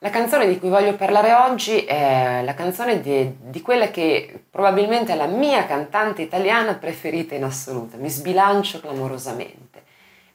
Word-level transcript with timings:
La 0.00 0.10
canzone 0.10 0.46
di 0.46 0.60
cui 0.60 0.68
voglio 0.68 0.94
parlare 0.94 1.32
oggi 1.32 1.84
è 1.84 2.42
la 2.44 2.54
canzone 2.54 3.00
di, 3.00 3.36
di, 3.40 3.60
quella 3.60 3.90
che 3.90 4.44
probabilmente 4.48 5.12
è 5.12 5.16
la 5.16 5.26
mia 5.26 5.66
cantante 5.66 6.22
italiana 6.22 6.76
preferita 6.76 7.34
in 7.34 7.42
assoluto, 7.42 7.96
mi 7.96 8.08
sbilancio 8.08 8.78
clamorosamente. 8.78 9.82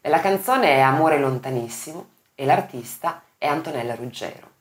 La 0.01 0.19
canzone 0.19 0.67
è 0.67 0.79
Amore 0.81 1.17
lontanissimo 1.17 2.07
e 2.35 2.43
l'artista 2.43 3.23
è 3.37 3.47
Antonella 3.47 3.95
Ruggero. 3.95 4.51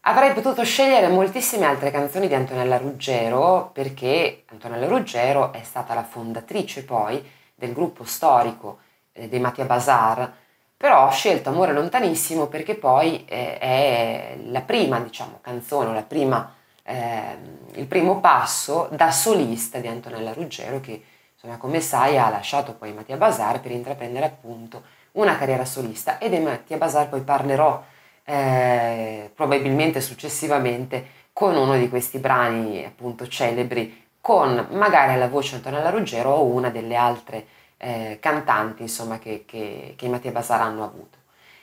Avrei 0.00 0.32
potuto 0.32 0.64
scegliere 0.64 1.06
moltissime 1.06 1.64
altre 1.64 1.92
canzoni 1.92 2.26
di 2.26 2.34
Antonella 2.34 2.78
Ruggero 2.78 3.70
perché 3.72 4.42
Antonella 4.46 4.88
Ruggero 4.88 5.52
è 5.52 5.62
stata 5.62 5.94
la 5.94 6.02
fondatrice 6.02 6.82
poi 6.84 7.24
del 7.54 7.72
gruppo 7.72 8.02
storico 8.02 8.80
eh, 9.12 9.28
dei 9.28 9.38
Mattia 9.38 9.66
Bazar, 9.66 10.32
però 10.78 11.06
ho 11.06 11.10
scelto 11.10 11.48
Amore 11.48 11.72
lontanissimo 11.72 12.46
perché 12.46 12.76
poi 12.76 13.24
eh, 13.26 13.58
è 13.58 14.38
la 14.44 14.60
prima, 14.60 15.00
diciamo, 15.00 15.40
canzone, 15.42 15.92
la 15.92 16.04
prima, 16.04 16.54
eh, 16.84 17.36
il 17.72 17.86
primo 17.86 18.20
passo 18.20 18.88
da 18.92 19.10
solista 19.10 19.80
di 19.80 19.88
Antonella 19.88 20.32
Ruggero 20.32 20.78
che, 20.80 21.02
insomma, 21.34 21.56
come 21.56 21.80
sai, 21.80 22.16
ha 22.16 22.30
lasciato 22.30 22.74
poi 22.74 22.92
Mattia 22.92 23.16
Bazar 23.16 23.60
per 23.60 23.72
intraprendere 23.72 24.26
appunto 24.26 24.82
una 25.12 25.36
carriera 25.36 25.64
solista. 25.64 26.18
E 26.18 26.28
dei 26.28 26.40
Mattia 26.40 26.76
Bazar 26.76 27.08
poi 27.08 27.22
parlerò 27.22 27.82
eh, 28.22 29.32
probabilmente 29.34 30.00
successivamente 30.00 31.06
con 31.32 31.56
uno 31.56 31.76
di 31.76 31.88
questi 31.88 32.18
brani 32.18 32.84
appunto 32.84 33.26
celebri 33.26 34.06
con 34.20 34.68
magari 34.70 35.14
alla 35.14 35.28
voce 35.28 35.56
Antonella 35.56 35.90
Ruggero 35.90 36.30
o 36.30 36.44
una 36.44 36.70
delle 36.70 36.94
altre 36.94 37.46
eh, 37.78 38.18
cantanti 38.20 38.82
insomma, 38.82 39.18
che, 39.18 39.44
che, 39.46 39.94
che 39.96 40.06
i 40.06 40.08
Mattia 40.08 40.32
Basara 40.32 40.64
hanno 40.64 40.84
avuto. 40.84 41.16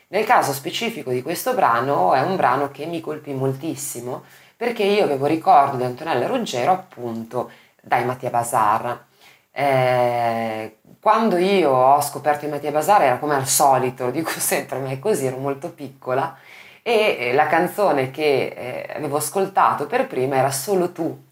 Nel 0.08 0.26
caso 0.26 0.54
specifico 0.54 1.12
di 1.12 1.22
questo 1.22 1.54
brano 1.54 2.14
è 2.14 2.22
un 2.22 2.36
brano 2.36 2.72
che 2.72 2.86
mi 2.86 3.02
colpì 3.02 3.34
moltissimo 3.34 4.24
perché 4.56 4.84
io 4.84 5.04
avevo 5.04 5.26
ricordo 5.26 5.78
di 5.78 5.84
Antonella 5.84 6.28
Ruggero 6.28 6.72
appunto 6.72 7.52
dai 7.82 8.06
Mattia 8.06 8.30
Basar. 8.30 9.06
Eh, 9.52 10.78
quando 11.00 11.38
io 11.38 11.72
ho 11.72 12.02
scoperto 12.02 12.46
i 12.46 12.50
Mattia 12.50 12.72
Basar 12.72 13.04
era 13.04 13.18
come 13.18 13.36
al 13.36 13.48
solito, 13.48 14.10
dico 14.12 14.30
sempre, 14.40 14.80
ma 14.80 14.90
è 14.90 15.00
così, 15.00 15.26
ero 15.26 15.38
molto 15.38 15.72
piccola 15.72 16.38
e 16.82 17.18
eh, 17.20 17.34
la 17.34 17.48
canzone 17.48 18.12
che 18.12 18.54
eh, 18.56 18.94
avevo 18.96 19.18
ascoltato 19.18 19.88
per 19.88 20.08
prima 20.08 20.36
era 20.36 20.52
Solo 20.52 20.92
tu, 20.92 21.26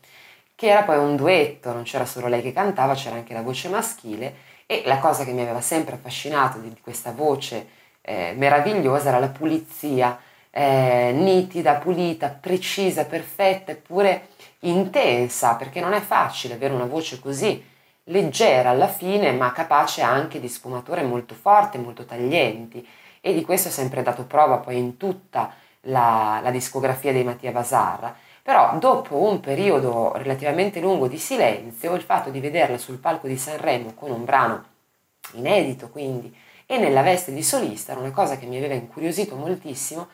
che 0.56 0.68
era 0.68 0.84
poi 0.84 0.98
un 0.98 1.16
duetto, 1.16 1.72
non 1.74 1.84
c'era 1.84 2.06
solo 2.06 2.28
lei 2.28 2.42
che 2.42 2.52
cantava, 2.54 2.96
c'era 2.96 3.16
anche 3.16 3.34
la 3.34 3.42
voce 3.42 3.70
maschile 3.70 4.52
e 4.74 4.82
la 4.86 4.98
cosa 4.98 5.24
che 5.24 5.32
mi 5.32 5.42
aveva 5.42 5.62
sempre 5.62 5.96
affascinato 5.96 6.58
di 6.58 6.76
questa 6.82 7.12
voce 7.12 7.68
eh, 8.02 8.34
meravigliosa 8.36 9.10
era 9.10 9.20
la 9.20 9.28
pulizia, 9.28 10.20
eh, 10.50 11.12
nitida, 11.14 11.76
pulita, 11.76 12.30
precisa, 12.30 13.06
perfetta, 13.06 13.72
eppure 13.72 14.30
intensa, 14.62 15.56
perché 15.56 15.80
non 15.80 15.94
è 15.94 16.02
facile 16.02 16.56
avere 16.56 16.74
una 16.74 16.86
voce 16.86 17.20
così 17.20 17.64
leggera 18.06 18.72
alla 18.72 18.88
fine, 18.88 19.32
ma 19.32 19.52
capace 19.52 20.02
anche 20.02 20.40
di 20.40 20.50
sfumature 20.50 21.04
molto 21.04 21.36
forti, 21.36 21.78
molto 21.78 22.06
taglienti. 22.06 22.86
E 23.22 23.34
di 23.34 23.44
questo 23.44 23.68
è 23.68 23.72
sempre 23.72 24.02
dato 24.02 24.26
prova 24.26 24.58
poi 24.58 24.78
in 24.78 24.98
tutta 24.98 25.54
la, 25.82 26.40
la 26.42 26.52
discografia 26.52 27.12
dei 27.14 27.24
Mattia 27.24 27.52
Basarra. 27.52 28.16
Però 28.44 28.78
dopo 28.78 29.16
un 29.16 29.40
periodo 29.40 30.12
relativamente 30.18 30.80
lungo 30.82 31.08
di 31.08 31.18
silenzio, 31.18 31.96
il 31.96 32.02
fatto 32.02 32.30
di 32.30 32.40
vederla 32.40 32.78
sul 32.78 32.98
palco 32.98 33.28
di 33.28 33.38
Sanremo 33.38 33.94
con 33.94 34.12
un 34.12 34.26
brano 34.26 34.72
inedito 35.32 35.90
quindi 35.90 36.36
e 36.66 36.78
nella 36.78 37.02
veste 37.02 37.34
di 37.34 37.42
solista 37.42 37.94
era 37.94 38.02
una 38.02 38.12
cosa 38.12 38.38
che 38.38 38.46
mi 38.46 38.58
aveva 38.58 38.74
incuriosito 38.74 39.36
moltissimo 39.36 40.08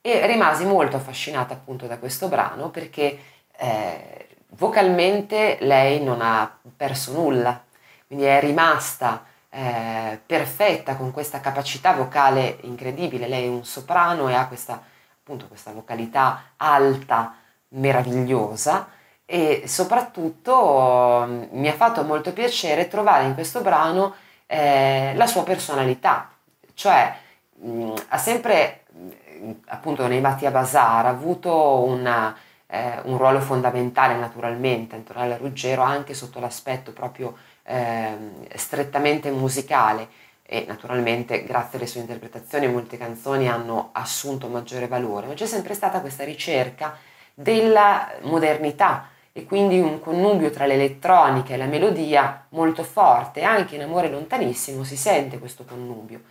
e 0.00 0.26
rimasi 0.26 0.64
molto 0.64 0.96
affascinata 0.96 1.54
appunto 1.54 1.86
da 1.86 1.98
questo 1.98 2.28
brano 2.28 2.70
perché 2.70 3.18
eh, 3.56 4.28
vocalmente 4.50 5.58
lei 5.60 6.02
non 6.02 6.20
ha 6.20 6.58
perso 6.76 7.12
nulla, 7.12 7.62
quindi 8.06 8.24
è 8.24 8.40
rimasta 8.40 9.24
eh, 9.48 10.20
perfetta 10.24 10.96
con 10.96 11.12
questa 11.12 11.40
capacità 11.40 11.92
vocale 11.92 12.58
incredibile, 12.62 13.28
lei 13.28 13.44
è 13.44 13.48
un 13.48 13.64
soprano 13.64 14.28
e 14.28 14.34
ha 14.34 14.46
questa, 14.48 14.82
appunto, 15.20 15.46
questa 15.46 15.72
vocalità 15.72 16.52
alta, 16.56 17.36
meravigliosa 17.72 18.88
e 19.24 19.64
soprattutto 19.66 21.24
mm, 21.26 21.44
mi 21.52 21.68
ha 21.68 21.72
fatto 21.72 22.02
molto 22.02 22.32
piacere 22.32 22.88
trovare 22.88 23.24
in 23.24 23.34
questo 23.34 23.60
brano 23.60 24.14
eh, 24.46 25.12
la 25.14 25.26
sua 25.26 25.42
personalità, 25.44 26.30
cioè 26.74 27.14
mh, 27.60 27.70
mm, 27.70 27.94
ha 28.08 28.18
sempre, 28.18 28.84
mh, 28.90 29.46
mm, 29.46 29.50
appunto 29.68 30.06
nei 30.06 30.20
Mattia 30.20 30.50
Bazar, 30.50 31.06
avuto 31.06 31.82
una, 31.82 32.36
eh, 32.66 33.00
un 33.04 33.16
ruolo 33.16 33.40
fondamentale 33.40 34.16
naturalmente, 34.16 34.96
Antonella 34.96 35.36
Ruggero, 35.38 35.82
anche 35.82 36.14
sotto 36.14 36.38
l'aspetto 36.40 36.92
proprio 36.92 37.36
eh, 37.64 38.14
strettamente 38.54 39.30
musicale. 39.30 40.08
E 40.44 40.64
naturalmente 40.68 41.44
grazie 41.44 41.78
alle 41.78 41.86
sue 41.86 42.00
interpretazioni 42.00 42.68
molte 42.68 42.98
canzoni 42.98 43.48
hanno 43.48 43.88
assunto 43.92 44.48
maggiore 44.48 44.86
valore, 44.86 45.26
ma 45.26 45.32
c'è 45.34 45.46
sempre 45.46 45.72
stata 45.72 46.00
questa 46.00 46.24
ricerca 46.24 46.94
della 47.34 48.12
modernità 48.22 49.08
e 49.32 49.44
quindi 49.44 49.80
un 49.80 49.98
connubio 50.00 50.50
tra 50.50 50.66
l'elettronica 50.66 51.54
e 51.54 51.56
la 51.56 51.66
melodia 51.66 52.44
molto 52.50 52.82
forte, 52.82 53.42
anche 53.42 53.76
in 53.76 53.82
Amore 53.82 54.10
lontanissimo 54.10 54.84
si 54.84 54.96
sente 54.96 55.38
questo 55.38 55.64
connubio. 55.64 56.22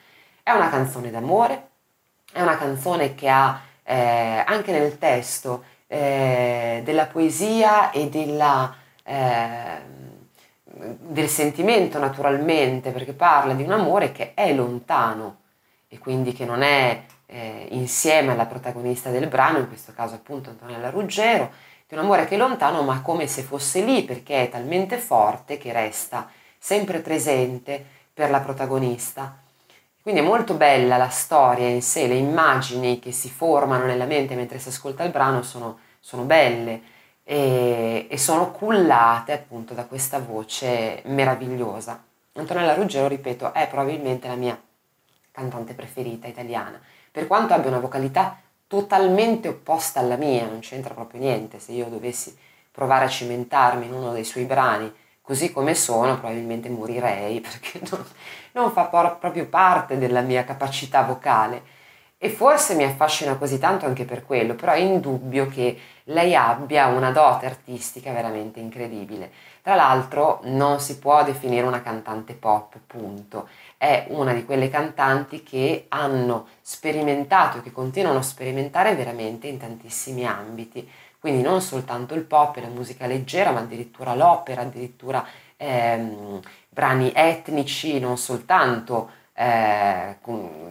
È 0.43 0.51
una 0.51 0.69
canzone 0.69 1.09
d'amore, 1.09 1.69
è 2.31 2.41
una 2.41 2.57
canzone 2.57 3.15
che 3.15 3.29
ha 3.29 3.59
eh, 3.83 4.43
anche 4.45 4.71
nel 4.71 4.97
testo 4.99 5.63
eh, 5.87 6.81
della 6.83 7.07
poesia 7.07 7.89
e 7.89 8.07
della, 8.07 8.73
eh, 9.03 9.81
del 10.63 11.27
sentimento 11.27 11.97
naturalmente, 11.97 12.91
perché 12.91 13.13
parla 13.13 13.53
di 13.53 13.63
un 13.63 13.71
amore 13.71 14.11
che 14.11 14.33
è 14.35 14.53
lontano 14.53 15.39
e 15.93 15.99
quindi 15.99 16.31
che 16.31 16.45
non 16.45 16.61
è 16.61 17.03
eh, 17.25 17.67
insieme 17.71 18.31
alla 18.31 18.45
protagonista 18.45 19.09
del 19.09 19.27
brano, 19.27 19.57
in 19.57 19.67
questo 19.67 19.91
caso 19.93 20.15
appunto 20.15 20.49
Antonella 20.49 20.89
Ruggero, 20.89 21.51
di 21.85 21.95
un 21.95 21.99
amore 21.99 22.25
che 22.25 22.35
è 22.35 22.37
lontano 22.37 22.81
ma 22.81 23.01
come 23.01 23.27
se 23.27 23.41
fosse 23.41 23.81
lì 23.81 24.03
perché 24.03 24.43
è 24.43 24.49
talmente 24.49 24.97
forte 24.97 25.57
che 25.57 25.73
resta 25.73 26.31
sempre 26.57 26.99
presente 26.99 27.83
per 28.13 28.29
la 28.29 28.39
protagonista. 28.39 29.37
Quindi 30.01 30.21
è 30.21 30.23
molto 30.23 30.53
bella 30.53 30.95
la 30.95 31.09
storia 31.09 31.67
in 31.67 31.81
sé, 31.81 32.07
le 32.07 32.15
immagini 32.15 32.99
che 32.99 33.11
si 33.11 33.29
formano 33.29 33.83
nella 33.83 34.05
mente 34.05 34.33
mentre 34.35 34.59
si 34.59 34.69
ascolta 34.69 35.03
il 35.03 35.11
brano 35.11 35.43
sono, 35.43 35.79
sono 35.99 36.23
belle 36.23 36.81
e, 37.25 38.07
e 38.09 38.17
sono 38.17 38.51
cullate 38.51 39.33
appunto 39.33 39.73
da 39.73 39.83
questa 39.83 40.19
voce 40.19 41.01
meravigliosa. 41.07 42.01
Antonella 42.35 42.75
Ruggero, 42.75 43.09
ripeto, 43.09 43.53
è 43.53 43.67
probabilmente 43.67 44.29
la 44.29 44.35
mia 44.35 44.57
cantante 45.31 45.73
preferita 45.73 46.27
italiana 46.27 46.79
per 47.11 47.27
quanto 47.27 47.53
abbia 47.53 47.69
una 47.69 47.79
vocalità 47.79 48.39
totalmente 48.67 49.49
opposta 49.49 49.99
alla 49.99 50.15
mia, 50.15 50.45
non 50.45 50.59
c'entra 50.59 50.93
proprio 50.93 51.19
niente, 51.19 51.59
se 51.59 51.73
io 51.73 51.87
dovessi 51.87 52.35
provare 52.71 53.03
a 53.03 53.09
cimentarmi 53.09 53.85
in 53.85 53.93
uno 53.93 54.13
dei 54.13 54.23
suoi 54.23 54.45
brani 54.45 54.91
così 55.21 55.51
come 55.51 55.75
sono, 55.75 56.17
probabilmente 56.17 56.69
morirei 56.69 57.39
perché 57.41 57.81
non, 57.89 58.05
non 58.53 58.71
fa 58.71 58.85
por- 58.85 59.17
proprio 59.19 59.45
parte 59.47 59.97
della 59.97 60.21
mia 60.21 60.45
capacità 60.45 61.03
vocale. 61.03 61.79
E 62.17 62.29
forse 62.29 62.75
mi 62.75 62.83
affascina 62.83 63.35
così 63.35 63.57
tanto 63.57 63.85
anche 63.85 64.05
per 64.05 64.23
quello, 64.25 64.53
però 64.55 64.73
è 64.73 64.77
indubbio 64.77 65.47
che 65.47 65.77
lei 66.11 66.35
abbia 66.35 66.87
una 66.87 67.11
dote 67.11 67.45
artistica 67.45 68.11
veramente 68.11 68.59
incredibile. 68.59 69.31
Tra 69.61 69.75
l'altro 69.75 70.39
non 70.43 70.79
si 70.79 70.97
può 70.99 71.23
definire 71.23 71.65
una 71.65 71.81
cantante 71.81 72.33
pop, 72.33 72.77
punto 72.85 73.47
è 73.77 74.05
una 74.09 74.33
di 74.33 74.45
quelle 74.45 74.69
cantanti 74.69 75.41
che 75.41 75.85
hanno 75.89 76.47
sperimentato 76.61 77.57
e 77.57 77.61
che 77.63 77.71
continuano 77.71 78.19
a 78.19 78.23
sperimentare 78.23 78.93
veramente 78.93 79.47
in 79.47 79.57
tantissimi 79.57 80.23
ambiti. 80.23 80.87
Quindi 81.19 81.41
non 81.41 81.61
soltanto 81.61 82.13
il 82.13 82.21
pop 82.21 82.57
e 82.57 82.61
la 82.61 82.67
musica 82.67 83.07
leggera, 83.07 83.51
ma 83.51 83.61
addirittura 83.61 84.13
l'opera, 84.13 84.61
addirittura 84.61 85.25
ehm, 85.57 86.39
brani 86.69 87.11
etnici, 87.13 87.99
non 87.99 88.17
soltanto 88.17 89.09
eh, 89.33 90.17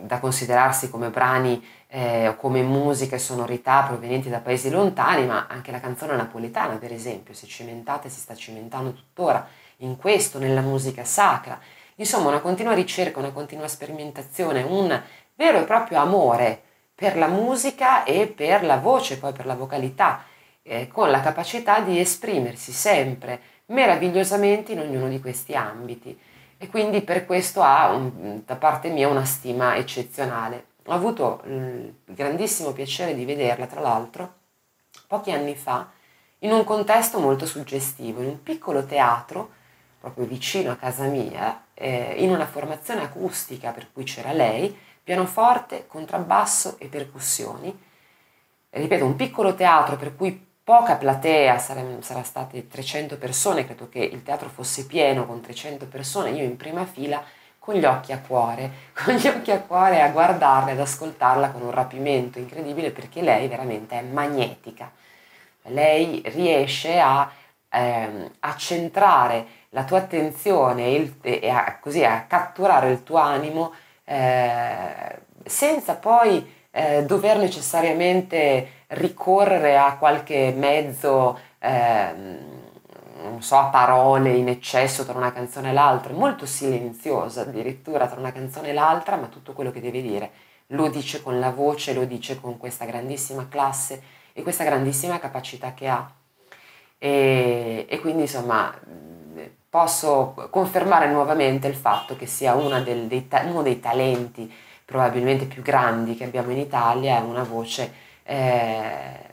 da 0.03 0.19
considerarsi 0.21 0.89
come 0.89 1.11
brani 1.11 1.65
eh, 1.91 2.35
come 2.39 2.63
musica 2.63 3.17
e 3.17 3.19
sonorità 3.19 3.83
provenienti 3.83 4.29
da 4.29 4.39
paesi 4.39 4.71
lontani, 4.71 5.27
ma 5.27 5.47
anche 5.49 5.71
la 5.71 5.81
canzone 5.81 6.17
napoletana, 6.17 6.77
per 6.77 6.93
esempio, 6.93 7.35
si 7.35 7.45
è 7.45 7.49
cimentata 7.49 8.07
e 8.07 8.11
si 8.11 8.21
sta 8.21 8.35
cimentando 8.35 8.93
tuttora 8.93 9.47
in 9.79 9.97
questo, 9.97 10.39
nella 10.39 10.61
musica 10.61 11.05
sacra 11.05 11.59
Insomma, 12.01 12.29
una 12.29 12.41
continua 12.41 12.73
ricerca, 12.73 13.19
una 13.19 13.31
continua 13.31 13.69
sperimentazione, 13.69 14.63
un 14.63 15.01
vero 15.35 15.61
e 15.61 15.65
proprio 15.65 15.99
amore 15.99 16.63
per 16.95 17.17
la 17.17 17.29
musica 17.29 18.05
e 18.05 18.27
per 18.27 18.65
la 18.65 18.79
voce, 18.79 19.19
poi 19.19 19.33
per 19.33 19.45
la 19.45 19.55
vocalità, 19.55 20.25
eh, 20.63 20.89
con 20.89 21.11
la 21.11 21.21
capacità 21.21 21.81
di 21.81 21.99
esprimersi 21.99 22.73
sempre 22.73 23.41
meravigliosamente 23.67 24.73
in 24.73 24.81
ognuno 24.81 25.09
di 25.09 25.21
questi 25.21 25.55
ambiti. 25.55 26.19
E 26.57 26.67
quindi 26.69 27.03
per 27.03 27.27
questo 27.27 27.61
ha 27.61 27.91
un, 27.91 28.43
da 28.47 28.57
parte 28.57 28.89
mia 28.89 29.07
una 29.07 29.25
stima 29.27 29.77
eccezionale. 29.77 30.69
Ho 30.87 30.93
avuto 30.93 31.43
il 31.47 31.95
grandissimo 32.05 32.73
piacere 32.73 33.15
di 33.15 33.25
vederla, 33.25 33.67
tra 33.67 33.81
l'altro, 33.81 34.35
pochi 35.07 35.31
anni 35.31 35.55
fa, 35.55 35.91
in 36.41 36.53
un 36.53 36.65
contesto 36.65 37.19
molto 37.19 37.47
suggestivo, 37.47 38.23
in 38.23 38.29
un 38.29 38.43
piccolo 38.43 38.85
teatro, 38.85 39.51
proprio 40.01 40.25
vicino 40.25 40.71
a 40.73 40.77
casa 40.77 41.05
mia, 41.05 41.65
eh, 41.75 42.15
in 42.17 42.31
una 42.31 42.47
formazione 42.47 43.03
acustica 43.03 43.73
per 43.73 43.93
cui 43.93 44.05
c'era 44.05 44.33
lei, 44.33 44.75
pianoforte, 45.03 45.87
contrabbasso 45.87 46.77
e 46.79 46.87
percussioni. 46.87 47.79
Ripeto, 48.71 49.05
un 49.05 49.17
piccolo 49.17 49.55
teatro 49.55 49.97
per 49.97 50.17
cui 50.17 50.49
poca 50.65 50.97
platea, 50.97 51.59
sarà, 51.59 51.85
sarà 52.01 52.23
state 52.23 52.69
300 52.69 53.19
persone, 53.19 53.67
credo 53.67 53.89
che 53.89 53.99
il 53.99 54.23
teatro 54.23 54.49
fosse 54.49 54.87
pieno 54.87 55.27
con 55.27 55.41
300 55.41 55.87
persone, 55.87 56.31
io 56.31 56.45
in 56.45 56.57
prima 56.57 56.87
fila 56.87 57.23
con 57.71 57.79
gli 57.79 57.85
occhi 57.85 58.11
a 58.11 58.19
cuore, 58.19 58.71
con 59.05 59.15
gli 59.15 59.29
occhi 59.29 59.53
a 59.53 59.61
cuore 59.61 60.03
a 60.03 60.11
guardarla 60.11 60.73
ed 60.73 60.81
ascoltarla 60.81 61.51
con 61.51 61.63
un 61.63 61.71
rapimento 61.71 62.41
incredibile 62.41 62.91
perché 62.91 63.23
lei 63.23 63.47
veramente 63.47 63.97
è 63.97 64.03
magnetica. 64.03 64.91
Lei 65.65 66.21
riesce 66.27 66.99
a, 66.99 67.31
ehm, 67.69 68.29
a 68.41 68.57
centrare 68.57 69.47
la 69.69 69.85
tua 69.85 69.99
attenzione 69.99 70.91
il, 70.91 71.15
e 71.21 71.49
a, 71.49 71.79
così 71.81 72.05
a 72.05 72.25
catturare 72.27 72.91
il 72.91 73.05
tuo 73.05 73.19
animo 73.19 73.73
eh, 74.05 75.19
senza 75.45 75.95
poi 75.95 76.53
eh, 76.73 77.05
dover 77.05 77.39
necessariamente 77.39 78.85
ricorrere 78.89 79.79
a 79.79 79.97
qualche 79.97 80.53
mezzo, 80.57 81.39
eh, 81.61 82.15
non 83.41 83.43
so, 83.43 83.69
parole 83.71 84.33
in 84.33 84.49
eccesso 84.49 85.07
tra 85.07 85.17
una 85.17 85.33
canzone 85.33 85.71
e 85.71 85.73
l'altra, 85.73 86.13
molto 86.13 86.45
silenziosa 86.45 87.41
addirittura 87.41 88.07
tra 88.07 88.21
una 88.21 88.33
canzone 88.33 88.69
e 88.69 88.73
l'altra, 88.75 89.17
ma 89.17 89.29
tutto 89.29 89.55
quello 89.55 89.71
che 89.71 89.81
deve 89.81 90.03
dire 90.03 90.31
lo 90.73 90.89
dice 90.89 91.23
con 91.23 91.41
la 91.41 91.51
voce, 91.51 91.95
lo 91.95 92.05
dice 92.05 92.39
con 92.39 92.59
questa 92.59 92.85
grandissima 92.85 93.49
classe 93.49 94.03
e 94.35 94.43
questa 94.43 94.63
grandissima 94.63 95.19
capacità 95.19 95.73
che 95.73 95.89
ha. 95.89 96.09
E, 96.99 97.87
e 97.89 98.01
quindi 98.01 98.23
insomma 98.23 98.79
posso 99.71 100.35
confermare 100.51 101.11
nuovamente 101.11 101.67
il 101.67 101.75
fatto 101.75 102.17
che 102.17 102.27
sia 102.27 102.55
del, 102.55 103.07
dei, 103.07 103.27
uno 103.45 103.63
dei 103.63 103.81
talenti 103.81 104.53
probabilmente 104.85 105.47
più 105.47 105.63
grandi 105.63 106.15
che 106.15 106.25
abbiamo 106.25 106.51
in 106.51 106.59
Italia, 106.59 107.17
è 107.17 107.21
una 107.21 107.45
voce, 107.45 107.93
eh, 108.25 109.33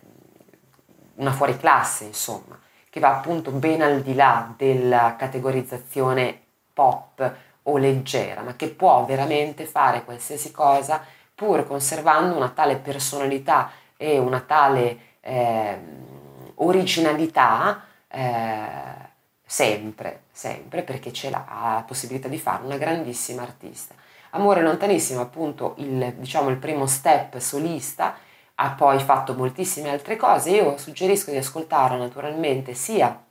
una 1.15 1.31
fuoriclasse 1.31 2.05
insomma, 2.05 2.57
che 2.97 2.99
va 2.99 3.15
appunto 3.15 3.51
ben 3.51 3.83
al 3.83 4.01
di 4.01 4.15
là 4.15 4.51
della 4.57 5.15
categorizzazione 5.17 6.39
pop 6.73 7.35
o 7.63 7.77
leggera, 7.77 8.41
ma 8.41 8.55
che 8.55 8.69
può 8.69 9.05
veramente 9.05 9.65
fare 9.65 10.03
qualsiasi 10.03 10.51
cosa 10.51 11.03
pur 11.35 11.67
conservando 11.67 12.35
una 12.35 12.49
tale 12.49 12.77
personalità 12.77 13.69
e 13.95 14.17
una 14.17 14.39
tale 14.39 14.97
eh, 15.21 15.77
originalità 16.55 17.83
eh, 18.07 18.65
sempre, 19.45 20.23
sempre, 20.31 20.81
perché 20.81 21.13
ce 21.13 21.29
l'ha, 21.29 21.45
ha 21.47 21.73
la 21.75 21.83
possibilità 21.83 22.27
di 22.27 22.39
fare 22.39 22.63
una 22.63 22.77
grandissima 22.77 23.43
artista. 23.43 23.93
Amore 24.31 24.61
lontanissimo, 24.63 25.21
appunto, 25.21 25.75
il, 25.77 26.15
diciamo, 26.17 26.49
il 26.49 26.57
primo 26.57 26.87
step 26.87 27.37
solista, 27.37 28.15
ha 28.59 28.71
poi 28.71 28.99
fatto 28.99 29.33
moltissime 29.33 29.89
altre 29.89 30.15
cose. 30.15 30.51
Io 30.51 30.77
suggerisco 30.77 31.31
di 31.31 31.37
ascoltarla 31.37 31.97
naturalmente 31.97 32.73
sia 32.73 33.23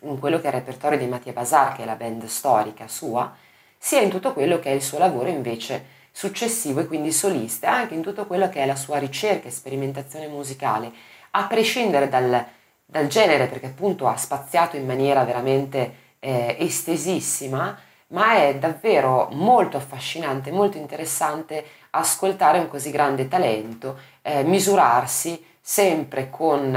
in 0.00 0.18
quello 0.18 0.38
che 0.38 0.44
è 0.44 0.48
il 0.48 0.54
repertorio 0.54 0.98
di 0.98 1.06
Mattia 1.06 1.32
Bazar, 1.32 1.74
che 1.74 1.82
è 1.82 1.86
la 1.86 1.94
band 1.94 2.24
storica 2.24 2.88
sua, 2.88 3.34
sia 3.78 4.00
in 4.00 4.10
tutto 4.10 4.32
quello 4.32 4.58
che 4.58 4.70
è 4.70 4.74
il 4.74 4.82
suo 4.82 4.98
lavoro 4.98 5.28
invece 5.28 5.94
successivo 6.10 6.80
e 6.80 6.86
quindi 6.86 7.12
solista, 7.12 7.70
anche 7.72 7.94
in 7.94 8.02
tutto 8.02 8.26
quello 8.26 8.48
che 8.48 8.62
è 8.62 8.66
la 8.66 8.74
sua 8.74 8.98
ricerca 8.98 9.48
e 9.48 9.52
sperimentazione 9.52 10.26
musicale, 10.26 10.90
a 11.32 11.46
prescindere 11.46 12.08
dal, 12.08 12.44
dal 12.84 13.06
genere, 13.06 13.46
perché 13.46 13.66
appunto 13.66 14.08
ha 14.08 14.16
spaziato 14.16 14.76
in 14.76 14.86
maniera 14.86 15.22
veramente 15.24 15.94
eh, 16.18 16.56
estesissima, 16.58 17.78
ma 18.08 18.34
è 18.34 18.56
davvero 18.56 19.28
molto 19.32 19.76
affascinante, 19.76 20.50
molto 20.50 20.76
interessante 20.76 21.64
ascoltare 21.90 22.58
un 22.58 22.68
così 22.68 22.90
grande 22.90 23.28
talento, 23.28 23.98
eh, 24.22 24.42
misurarsi 24.44 25.44
sempre 25.60 26.30
con, 26.30 26.74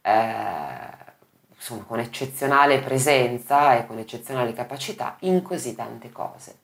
eh, 0.00 0.88
insomma, 1.54 1.84
con 1.84 2.00
eccezionale 2.00 2.80
presenza 2.80 3.76
e 3.76 3.86
con 3.86 3.98
eccezionale 3.98 4.52
capacità 4.52 5.16
in 5.20 5.42
così 5.42 5.74
tante 5.74 6.10
cose. 6.10 6.61